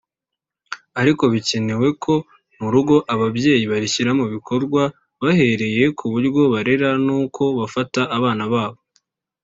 ariko 1.01 1.23
bikenewe 1.33 1.87
ko 2.03 2.13
mu 2.59 2.67
rugo 2.73 2.95
ababyeyi 3.13 3.63
barishyira 3.71 4.11
mu 4.19 4.25
bikorwa 4.33 4.81
bahereye 5.21 5.83
ku 5.97 6.05
buryo 6.11 6.41
barera 6.53 6.89
n’uko 7.05 7.41
bafata 7.59 8.01
abana 8.17 8.45
babo 8.53 8.79